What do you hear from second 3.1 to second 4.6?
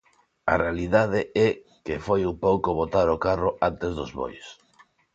o carro antes dos bois.